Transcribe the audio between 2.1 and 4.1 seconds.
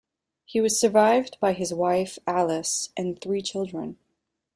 Alice and three children.